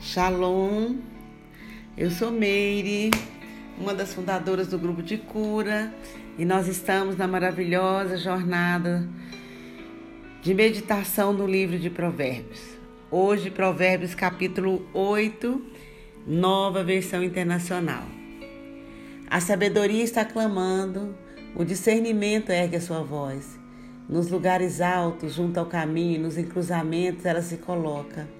[0.00, 0.94] Shalom,
[1.96, 3.10] eu sou Meire,
[3.76, 5.92] uma das fundadoras do grupo de cura,
[6.38, 9.08] e nós estamos na maravilhosa jornada
[10.40, 12.60] de meditação no livro de Provérbios.
[13.10, 15.60] Hoje, Provérbios capítulo 8,
[16.24, 18.04] nova versão internacional.
[19.28, 21.12] A sabedoria está clamando,
[21.56, 23.58] o discernimento ergue a sua voz.
[24.08, 28.37] Nos lugares altos, junto ao caminho, nos encruzamentos, ela se coloca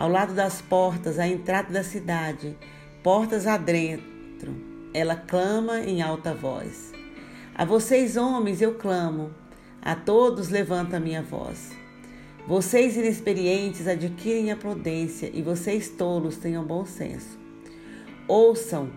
[0.00, 2.56] ao lado das portas, à entrada da cidade,
[3.02, 4.56] portas adentro,
[4.94, 6.90] ela clama em alta voz.
[7.54, 9.30] A vocês, homens, eu clamo,
[9.82, 11.72] a todos levanto a minha voz.
[12.48, 17.38] Vocês inexperientes adquirem a prudência e vocês tolos tenham bom senso.
[18.26, 18.88] Ouçam,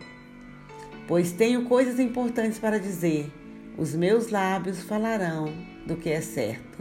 [1.06, 3.30] pois tenho coisas importantes para dizer.
[3.78, 5.54] Os meus lábios falarão
[5.86, 6.80] do que é certo.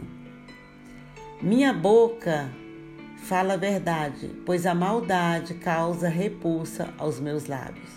[1.41, 2.62] Minha boca
[3.23, 7.89] Fala a verdade, pois a maldade causa repulsa aos meus lábios.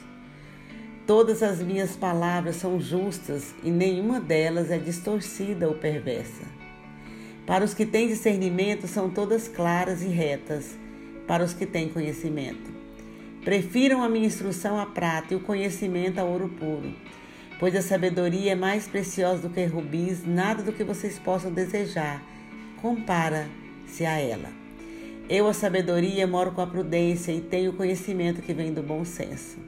[1.05, 6.45] Todas as minhas palavras são justas e nenhuma delas é distorcida ou perversa.
[7.45, 10.77] Para os que têm discernimento, são todas claras e retas,
[11.27, 12.71] para os que têm conhecimento.
[13.45, 16.95] Prefiram a minha instrução à prata e o conhecimento ao ouro puro,
[17.59, 22.23] pois a sabedoria é mais preciosa do que rubis, nada do que vocês possam desejar
[22.81, 24.66] compara-se a ela.
[25.29, 29.05] Eu, a sabedoria, moro com a prudência e tenho o conhecimento que vem do bom
[29.05, 29.59] senso.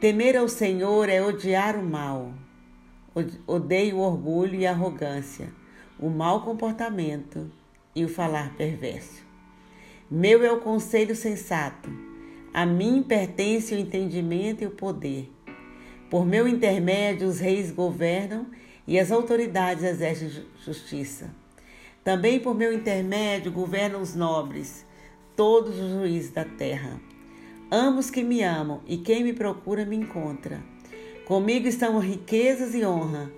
[0.00, 2.32] Temer ao Senhor é odiar o mal.
[3.46, 5.48] Odeio o orgulho e a arrogância,
[5.98, 7.48] o mau comportamento
[7.94, 9.22] e o falar perverso.
[10.10, 11.88] Meu é o conselho sensato.
[12.52, 15.30] A mim pertence o entendimento e o poder.
[16.10, 18.46] Por meu intermédio, os reis governam
[18.88, 20.30] e as autoridades exercem
[20.64, 21.30] justiça.
[22.08, 24.86] Também por meu intermédio governam os nobres,
[25.36, 26.98] todos os juízes da terra.
[27.70, 30.58] Amo os que me amam, e quem me procura me encontra.
[31.26, 33.30] Comigo estão riquezas e honra,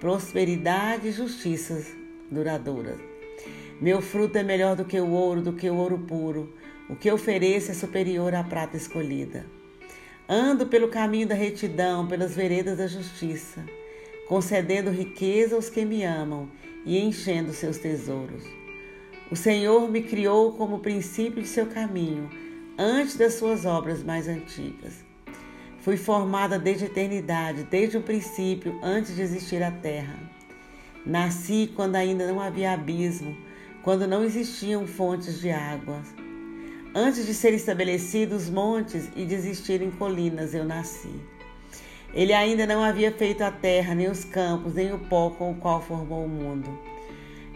[0.00, 1.84] prosperidade e justiça
[2.30, 2.98] duradouras.
[3.78, 6.50] Meu fruto é melhor do que o ouro, do que o ouro puro.
[6.88, 9.44] O que ofereço é superior à prata escolhida.
[10.26, 13.62] Ando pelo caminho da retidão, pelas veredas da justiça,
[14.26, 16.48] concedendo riqueza aos que me amam
[16.84, 18.44] e enchendo seus tesouros.
[19.30, 22.28] O Senhor me criou como princípio de seu caminho,
[22.78, 25.04] antes das suas obras mais antigas.
[25.80, 30.18] Fui formada desde a eternidade, desde o princípio, antes de existir a terra.
[31.04, 33.36] Nasci quando ainda não havia abismo,
[33.82, 36.06] quando não existiam fontes de águas.
[36.94, 41.10] Antes de serem estabelecidos os montes e de existirem colinas, eu nasci.
[42.14, 45.56] Ele ainda não havia feito a terra, nem os campos, nem o pó com o
[45.56, 46.78] qual formou o mundo.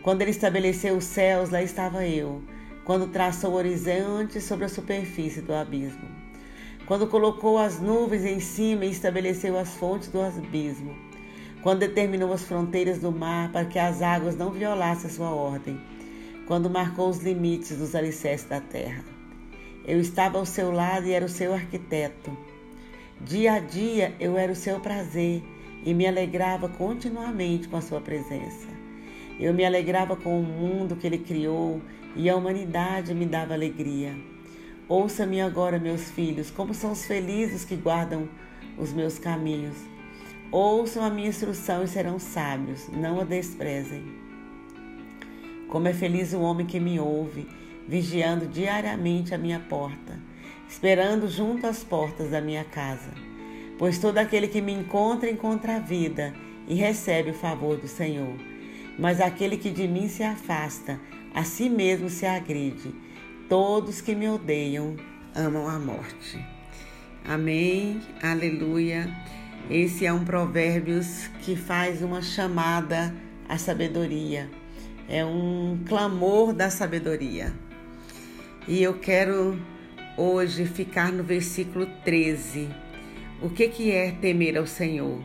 [0.02, 2.42] Quando ele estabeleceu os céus, lá estava eu.
[2.84, 6.08] Quando traçou o horizonte sobre a superfície do abismo.
[6.86, 10.92] Quando colocou as nuvens em cima e estabeleceu as fontes do abismo.
[11.62, 15.80] Quando determinou as fronteiras do mar para que as águas não violassem a sua ordem.
[16.48, 19.04] Quando marcou os limites dos alicerces da terra.
[19.84, 22.36] Eu estava ao seu lado e era o seu arquiteto.
[23.20, 25.42] Dia a dia eu era o seu prazer
[25.84, 28.68] e me alegrava continuamente com a sua presença.
[29.40, 31.82] Eu me alegrava com o mundo que ele criou
[32.14, 34.14] e a humanidade me dava alegria.
[34.88, 38.28] Ouça-me agora, meus filhos, como são os felizes que guardam
[38.78, 39.76] os meus caminhos.
[40.52, 44.04] Ouçam a minha instrução e serão sábios, não a desprezem.
[45.68, 47.48] Como é feliz o homem que me ouve,
[47.86, 50.27] vigiando diariamente a minha porta
[50.68, 53.10] esperando junto às portas da minha casa.
[53.78, 56.34] Pois todo aquele que me encontra, encontra a vida
[56.66, 58.34] e recebe o favor do Senhor.
[58.98, 61.00] Mas aquele que de mim se afasta,
[61.34, 62.94] a si mesmo se agride.
[63.48, 64.96] Todos que me odeiam
[65.34, 66.44] amam a morte.
[67.24, 69.08] Amém, aleluia.
[69.70, 73.14] Esse é um Provérbios que faz uma chamada
[73.48, 74.50] à sabedoria,
[75.08, 77.52] é um clamor da sabedoria.
[78.66, 79.58] E eu quero
[80.18, 82.68] hoje ficar no versículo 13.
[83.40, 85.22] O que, que é temer ao Senhor?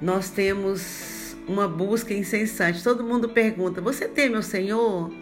[0.00, 2.82] Nós temos uma busca incessante.
[2.82, 5.12] Todo mundo pergunta: Você teme ao Senhor?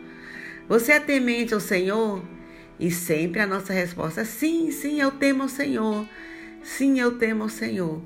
[0.68, 2.22] Você é temente ao Senhor?
[2.78, 6.08] E sempre a nossa resposta é sim, sim, eu temo ao Senhor.
[6.62, 8.00] Sim, eu temo ao Senhor.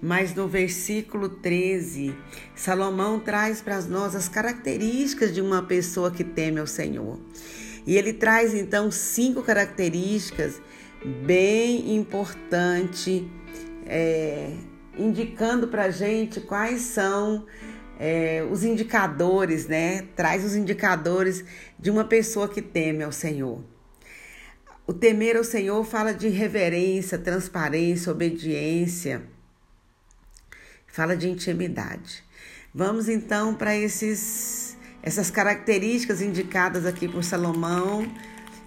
[0.00, 2.14] Mas no versículo 13,
[2.54, 7.18] Salomão traz para nós as características de uma pessoa que teme ao Senhor.
[7.86, 10.60] E ele traz então cinco características
[11.24, 13.22] bem importantes,
[13.86, 14.54] é,
[14.98, 17.46] indicando para gente quais são
[17.98, 20.06] é, os indicadores, né?
[20.16, 21.44] Traz os indicadores
[21.78, 23.62] de uma pessoa que teme ao Senhor.
[24.86, 29.22] o temer ao Senhor fala de reverência, transparência, obediência,
[30.86, 32.22] fala de intimidade.
[32.74, 34.73] Vamos então para esses
[35.04, 38.10] essas características indicadas aqui por Salomão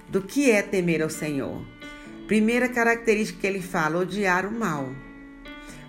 [0.08, 1.66] do que é temer ao Senhor.
[2.28, 4.88] Primeira característica que ele fala: odiar o mal.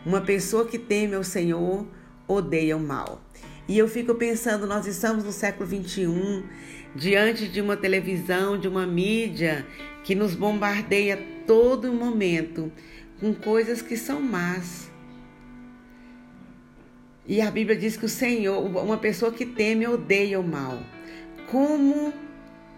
[0.07, 1.87] Uma pessoa que teme ao Senhor
[2.27, 3.23] odeia o mal.
[3.69, 6.43] E eu fico pensando, nós estamos no século 21,
[6.97, 9.67] diante de uma televisão, de uma mídia
[10.03, 12.73] que nos bombardeia todo momento
[13.21, 14.91] com coisas que são más.
[17.29, 20.83] E a Bíblia diz que o Senhor, uma pessoa que teme, odeia o mal.
[21.51, 22.11] Como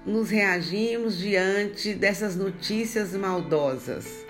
[0.05, 4.27] nos reagimos diante dessas notícias maldosas?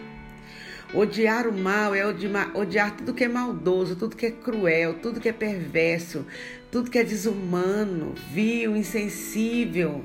[0.92, 5.28] Odiar o mal é odiar tudo que é maldoso, tudo que é cruel, tudo que
[5.28, 6.26] é perverso,
[6.70, 10.04] tudo que é desumano, vil, insensível,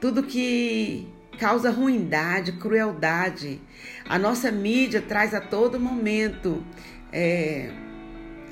[0.00, 1.06] tudo que
[1.38, 3.60] causa ruindade, crueldade.
[4.08, 6.64] A nossa mídia traz a todo momento
[7.12, 7.70] é,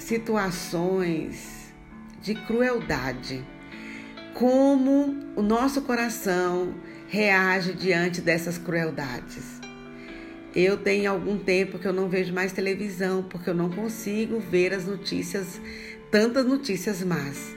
[0.00, 1.73] situações
[2.23, 3.44] de crueldade.
[4.35, 6.75] Como o nosso coração
[7.08, 9.61] reage diante dessas crueldades?
[10.55, 14.75] Eu tenho algum tempo que eu não vejo mais televisão, porque eu não consigo ver
[14.75, 15.61] as notícias,
[16.11, 17.55] tantas notícias más.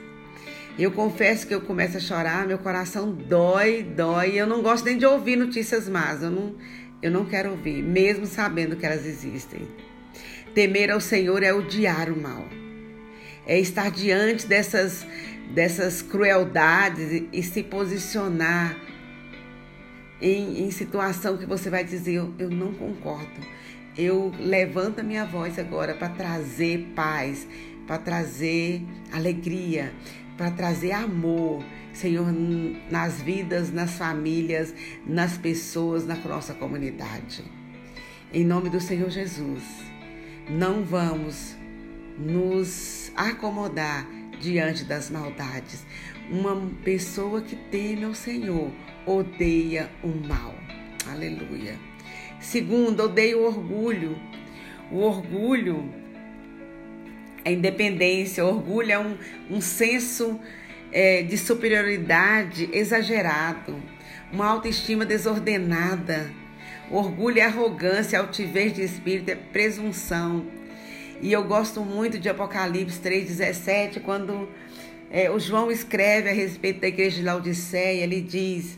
[0.78, 4.40] Eu confesso que eu começo a chorar, meu coração dói, dói.
[4.40, 6.22] Eu não gosto nem de ouvir notícias más.
[6.22, 6.56] Eu não,
[7.02, 9.68] eu não quero ouvir, mesmo sabendo que elas existem.
[10.54, 12.46] Temer ao Senhor é odiar o mal.
[13.46, 15.06] É estar diante dessas,
[15.54, 18.78] dessas crueldades e se posicionar
[20.22, 23.42] em, em situação que você vai dizer, eu, eu não concordo.
[23.98, 27.48] Eu levanto a minha voz agora para trazer paz,
[27.86, 29.92] para trazer alegria,
[30.38, 32.28] para trazer amor, Senhor,
[32.90, 34.74] nas vidas, nas famílias,
[35.06, 37.44] nas pessoas, na nossa comunidade.
[38.34, 39.62] Em nome do Senhor Jesus,
[40.50, 41.56] não vamos
[42.18, 44.08] nos acomodar
[44.40, 45.86] diante das maldades.
[46.30, 48.72] Uma pessoa que teme ao Senhor
[49.06, 50.56] odeia o mal.
[51.10, 51.78] Aleluia.
[52.40, 54.18] Segundo, odeia o orgulho.
[54.92, 55.90] O orgulho
[57.44, 59.18] é independência, o orgulho é um,
[59.50, 60.40] um senso
[60.92, 63.82] é, de superioridade exagerado,
[64.32, 66.32] uma autoestima desordenada.
[66.92, 70.46] Orgulho é arrogância, altivez de espírito, é presunção.
[71.22, 74.50] E eu gosto muito de Apocalipse 3,17, quando
[75.10, 78.78] é, o João escreve a respeito da igreja de Laodiceia, ele diz: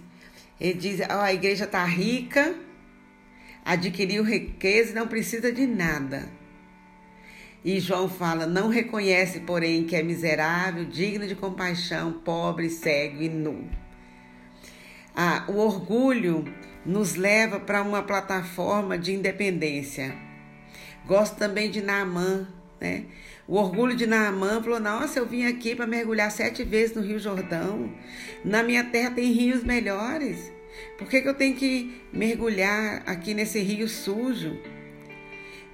[0.59, 2.55] ele diz: oh, a igreja está rica,
[3.63, 6.29] adquiriu riqueza e não precisa de nada.
[7.63, 13.29] E João fala: não reconhece, porém, que é miserável, digno de compaixão, pobre, cego e
[13.29, 13.67] nu.
[15.15, 16.43] Ah, o orgulho
[16.85, 20.13] nos leva para uma plataforma de independência.
[21.07, 22.47] Gosto também de Naamã,
[22.81, 23.05] né?
[23.47, 27.19] O orgulho de Naamã falou: Nossa, eu vim aqui para mergulhar sete vezes no Rio
[27.19, 27.93] Jordão.
[28.43, 30.51] Na minha terra tem rios melhores.
[30.97, 34.59] Por que, que eu tenho que mergulhar aqui nesse rio sujo?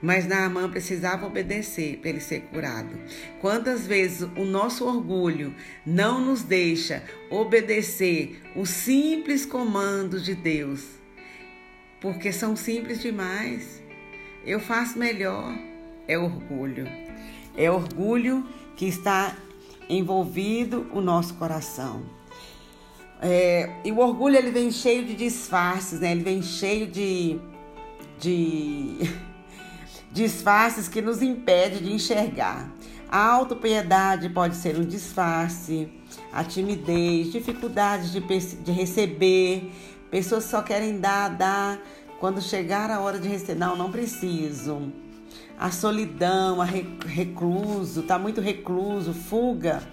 [0.01, 2.97] Mas Naamã precisava obedecer para ele ser curado.
[3.39, 5.53] Quantas vezes o nosso orgulho
[5.85, 10.83] não nos deixa obedecer os simples comandos de Deus?
[11.99, 13.81] Porque são simples demais.
[14.43, 15.55] Eu faço melhor.
[16.07, 16.87] É orgulho.
[17.55, 18.43] É orgulho
[18.75, 19.37] que está
[19.87, 22.03] envolvido o nosso coração.
[23.21, 26.11] É, e o orgulho ele vem cheio de disfarces, né?
[26.11, 27.39] Ele vem cheio de,
[28.19, 28.97] de
[30.11, 32.69] disfarces que nos impede de enxergar.
[33.09, 35.89] A autopiedade pode ser um disfarce,
[36.31, 39.71] a timidez, dificuldade de, de receber,
[40.09, 41.79] pessoas só querem dar, dar,
[42.19, 44.91] quando chegar a hora de receber, não, não preciso
[45.61, 49.83] a solidão, a recluso, tá muito recluso, fuga,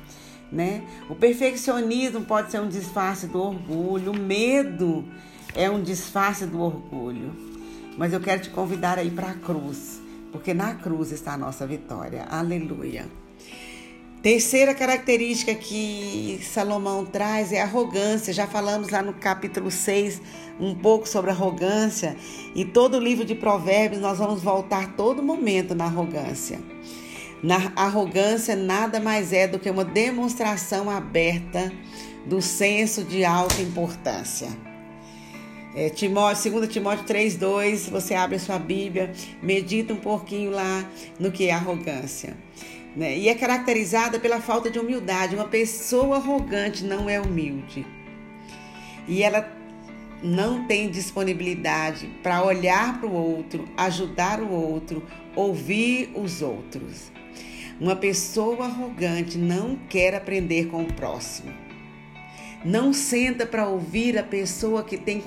[0.51, 0.83] né?
[1.11, 5.05] O perfeccionismo pode ser um disfarce do orgulho, o medo
[5.55, 7.37] é um disfarce do orgulho.
[7.99, 10.01] Mas eu quero te convidar aí para a cruz,
[10.33, 12.25] porque na cruz está a nossa vitória.
[12.29, 13.07] Aleluia.
[14.23, 18.33] Terceira característica que Salomão traz é arrogância.
[18.33, 20.21] Já falamos lá no capítulo 6
[20.59, 22.17] um pouco sobre arrogância.
[22.55, 26.59] E todo o livro de Provérbios nós vamos voltar todo momento na arrogância.
[27.43, 31.73] Na arrogância nada mais é do que uma demonstração aberta
[32.27, 34.49] do senso de alta importância.
[35.75, 40.85] É, Timóteo, 2 Timóteo 3,2, você abre a sua Bíblia, medita um pouquinho lá
[41.21, 42.37] no que é arrogância.
[42.97, 43.17] Né?
[43.17, 45.35] E é caracterizada pela falta de humildade.
[45.35, 47.87] Uma pessoa arrogante não é humilde.
[49.07, 49.49] E ela
[50.23, 55.07] não tem disponibilidade para olhar para o outro, ajudar o outro,
[55.37, 57.13] ouvir os outros.
[57.81, 61.68] Uma pessoa arrogante não quer aprender com o próximo.
[62.65, 65.23] Não senta para ouvir a pessoa que tem,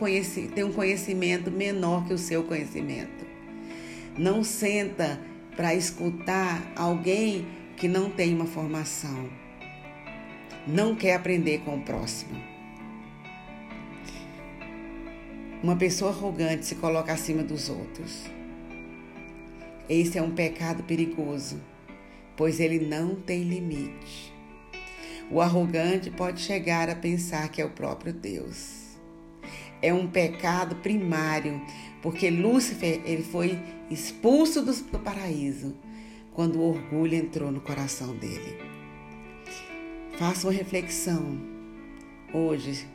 [0.54, 3.26] tem um conhecimento menor que o seu conhecimento.
[4.18, 5.20] Não senta
[5.56, 7.48] para escutar alguém
[7.78, 9.30] que não tem uma formação.
[10.68, 12.38] Não quer aprender com o próximo.
[15.64, 18.26] Uma pessoa arrogante se coloca acima dos outros.
[19.88, 21.62] Esse é um pecado perigoso,
[22.36, 24.31] pois ele não tem limite.
[25.32, 28.98] O arrogante pode chegar a pensar que é o próprio Deus.
[29.82, 31.62] É um pecado primário,
[32.02, 33.58] porque Lúcifer ele foi
[33.90, 35.74] expulso do paraíso
[36.34, 38.58] quando o orgulho entrou no coração dele.
[40.20, 41.40] Faça uma reflexão
[42.34, 42.86] hoje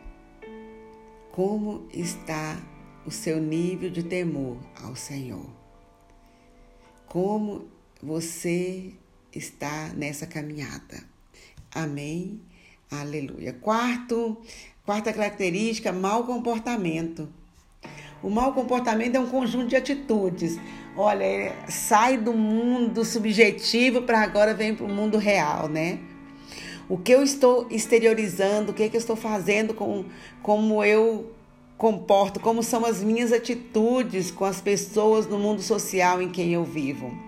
[1.32, 2.62] como está
[3.06, 5.50] o seu nível de temor ao Senhor.
[7.06, 7.66] Como
[8.02, 8.92] você
[9.32, 11.15] está nessa caminhada.
[11.76, 12.40] Amém.
[12.90, 13.52] Aleluia.
[13.52, 14.38] Quarto,
[14.86, 17.28] quarta característica, mau comportamento.
[18.22, 20.58] O mau comportamento é um conjunto de atitudes.
[20.96, 25.98] Olha, sai do mundo subjetivo para agora vem para o mundo real, né?
[26.88, 30.06] O que eu estou exteriorizando, o que, é que eu estou fazendo com
[30.42, 31.30] como eu
[31.76, 36.64] comporto, como são as minhas atitudes com as pessoas no mundo social em quem eu
[36.64, 37.25] vivo.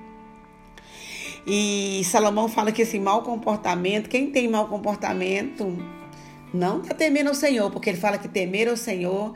[1.47, 5.79] E Salomão fala que esse mau comportamento, quem tem mau comportamento,
[6.53, 9.35] não está temendo ao Senhor, porque ele fala que temer ao Senhor,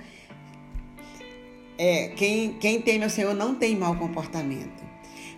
[1.79, 4.83] é, quem, quem teme ao Senhor não tem mau comportamento.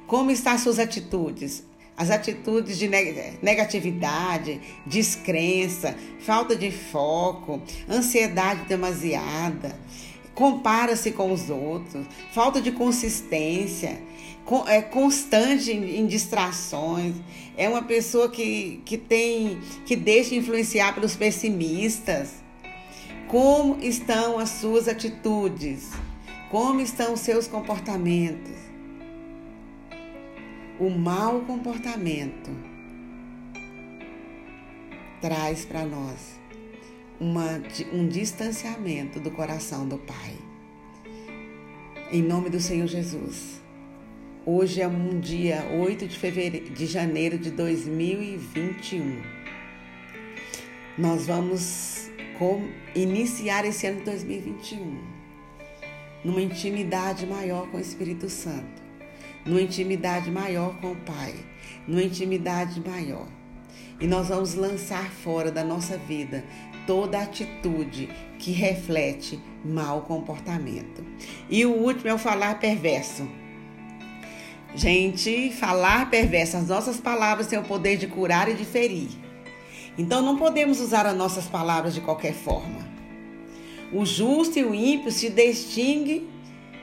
[0.07, 1.65] Como estão as suas atitudes?
[1.97, 2.89] As atitudes de
[3.41, 9.79] negatividade, descrença, falta de foco, ansiedade demasiada,
[10.35, 14.03] compara-se com os outros, falta de consistência,
[14.67, 17.15] é constante em distrações,
[17.57, 22.43] é uma pessoa que, que tem que deixa influenciar pelos pessimistas.
[23.27, 25.91] Como estão as suas atitudes?
[26.51, 28.53] Como estão os seus comportamentos?
[30.79, 32.51] O mau comportamento
[35.23, 36.39] traz para nós
[37.19, 40.37] uma, um distanciamento do coração do Pai.
[42.13, 43.64] Em nome do Senhor Jesus.
[44.47, 49.23] Hoje é um dia 8 de, fevereiro, de janeiro de 2021.
[50.99, 52.11] Nós vamos
[52.95, 54.99] iniciar esse ano de 2021
[56.23, 58.85] numa intimidade maior com o Espírito Santo
[59.47, 61.35] numa intimidade maior com o Pai,
[61.87, 63.27] numa intimidade maior.
[64.01, 66.45] E nós vamos lançar fora da nossa vida
[66.87, 68.09] toda atitude
[68.39, 71.05] que reflete mau comportamento.
[71.49, 73.27] E o último é o falar perverso.
[74.77, 79.09] Gente, falar perverso, as nossas palavras têm o poder de curar e de ferir.
[79.97, 82.85] Então não podemos usar as nossas palavras de qualquer forma.
[83.93, 86.29] O justo e o ímpio se distinguem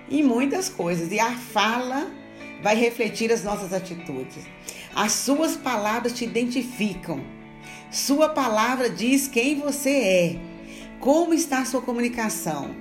[0.09, 2.09] em muitas coisas e a fala
[2.63, 4.45] vai refletir as nossas atitudes.
[4.95, 7.21] As suas palavras te identificam.
[7.91, 10.39] Sua palavra diz quem você é.
[11.01, 12.73] Como está a sua comunicação?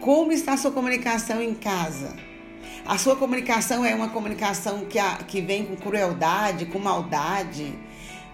[0.00, 2.14] Como está a sua comunicação em casa?
[2.84, 7.78] A sua comunicação é uma comunicação que, a, que vem com crueldade, com maldade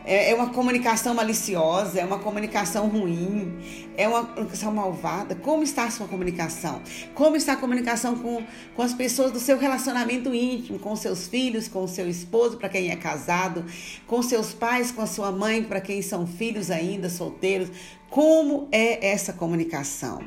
[0.09, 3.55] é, é uma comunicação maliciosa, é uma comunicação ruim,
[3.95, 5.35] é uma comunicação malvada.
[5.35, 6.81] Como está a sua comunicação?
[7.15, 8.43] Como está a comunicação com,
[8.75, 12.91] com as pessoas do seu relacionamento íntimo, com seus filhos, com seu esposo, para quem
[12.91, 13.67] é casado,
[14.07, 17.69] com seus pais, com a sua mãe, para quem são filhos ainda, solteiros?
[18.09, 20.21] Como é essa comunicação?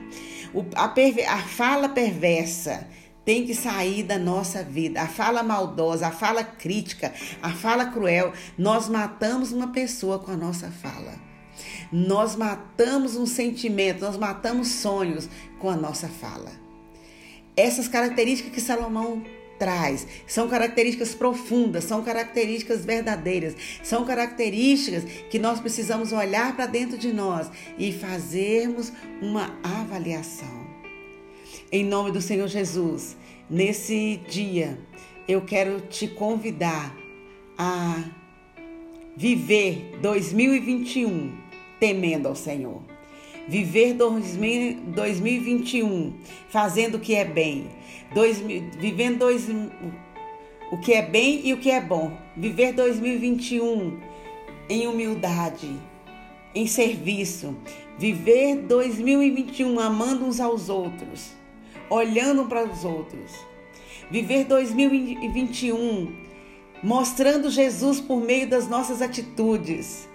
[0.53, 2.87] O, a, perver, a fala perversa
[3.23, 5.01] tem que sair da nossa vida.
[5.01, 8.33] A fala maldosa, a fala crítica, a fala cruel.
[8.57, 11.13] Nós matamos uma pessoa com a nossa fala.
[11.91, 16.51] Nós matamos um sentimento, nós matamos sonhos com a nossa fala.
[17.55, 19.23] Essas características que Salomão
[19.59, 26.97] traz são características profundas, são características verdadeiras, são características que nós precisamos olhar para dentro
[26.97, 27.47] de nós
[27.77, 30.60] e fazermos uma avaliação.
[31.73, 33.15] Em nome do Senhor Jesus,
[33.49, 34.77] nesse dia,
[35.25, 36.93] eu quero te convidar
[37.57, 38.03] a
[39.15, 41.33] viver 2021
[41.79, 42.81] temendo ao Senhor.
[43.47, 46.13] Viver 2021
[46.49, 47.69] fazendo o que é bem.
[48.13, 48.43] Dois,
[48.77, 49.47] vivendo dois,
[50.73, 52.11] o que é bem e o que é bom.
[52.35, 53.97] Viver 2021
[54.67, 55.73] em humildade,
[56.53, 57.55] em serviço.
[57.97, 61.39] Viver 2021 amando uns aos outros,
[61.91, 63.31] olhando para os outros.
[64.09, 66.31] Viver 2021
[66.83, 70.09] mostrando Jesus por meio das nossas atitudes.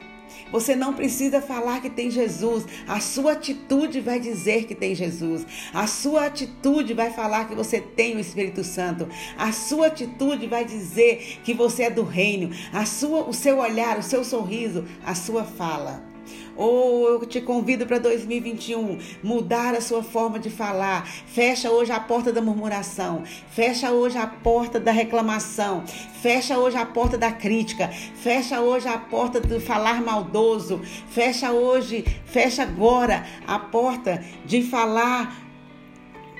[0.50, 2.64] Você não precisa falar que tem Jesus.
[2.87, 5.45] A sua atitude vai dizer que tem Jesus.
[5.75, 9.09] A sua atitude vai falar que você tem o Espírito Santo.
[9.37, 12.50] A sua atitude vai dizer que você é do reino.
[12.73, 16.16] A sua, o seu olhar, o seu sorriso, a sua fala.
[16.56, 21.06] Ou eu te convido para 2021 mudar a sua forma de falar.
[21.26, 23.23] Fecha hoje a porta da murmuração.
[23.50, 25.85] Fecha hoje a porta da reclamação.
[26.23, 27.88] Fecha hoje a porta da crítica.
[27.88, 30.80] Fecha hoje a porta do falar maldoso.
[31.11, 35.47] Fecha hoje, fecha agora a porta de falar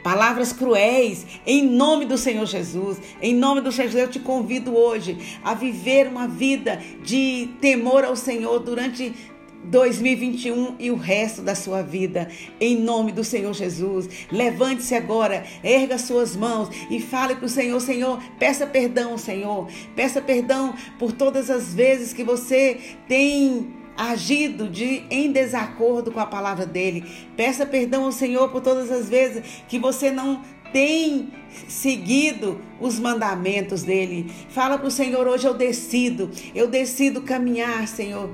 [0.07, 2.97] palavras cruéis, em nome do Senhor Jesus.
[3.21, 8.05] Em nome do Senhor Jesus, eu te convido hoje a viver uma vida de temor
[8.05, 9.13] ao Senhor durante
[9.67, 12.29] 2021 e o resto da sua vida,
[12.61, 14.09] em nome do Senhor Jesus.
[14.31, 20.21] Levante-se agora, erga suas mãos e fale para o Senhor: Senhor, peça perdão, Senhor, peça
[20.21, 26.67] perdão por todas as vezes que você tem agido de em desacordo com a palavra
[26.67, 27.05] dele.
[27.37, 30.43] Peça perdão ao Senhor por todas as vezes que você não
[30.73, 31.31] tem
[31.69, 34.31] seguido os mandamentos dele.
[34.51, 38.31] Fala para o Senhor, hoje eu decido, eu decido caminhar, Senhor,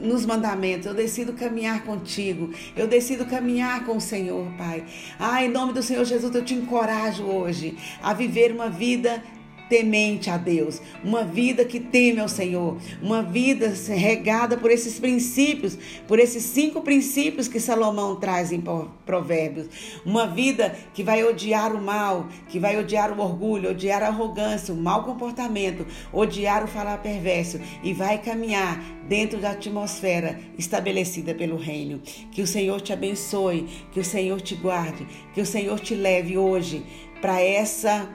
[0.00, 4.84] nos mandamentos, eu decido caminhar contigo, eu decido caminhar com o Senhor, Pai.
[5.18, 9.22] Ah, em nome do Senhor Jesus, eu te encorajo hoje a viver uma vida
[9.68, 15.78] temente a Deus, uma vida que teme ao Senhor, uma vida regada por esses princípios,
[16.06, 18.62] por esses cinco princípios que Salomão traz em
[19.04, 19.68] Provérbios,
[20.04, 24.72] uma vida que vai odiar o mal, que vai odiar o orgulho, odiar a arrogância,
[24.72, 31.56] o mau comportamento, odiar o falar perverso e vai caminhar dentro da atmosfera estabelecida pelo
[31.56, 32.00] reino.
[32.30, 36.36] Que o Senhor te abençoe, que o Senhor te guarde, que o Senhor te leve
[36.36, 36.84] hoje
[37.20, 38.08] para essa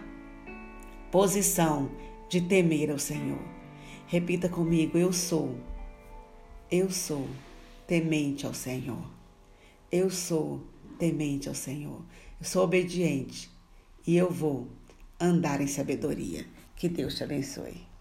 [1.12, 1.92] posição
[2.30, 3.42] de temer ao Senhor.
[4.08, 5.56] Repita comigo: Eu sou,
[6.72, 7.28] eu sou
[7.86, 9.06] temente ao Senhor.
[9.92, 10.62] Eu sou
[10.98, 12.02] temente ao Senhor.
[12.40, 13.52] Eu sou obediente
[14.08, 14.68] e eu vou
[15.20, 16.46] andar em sabedoria.
[16.76, 17.86] Que Deus te abençoe.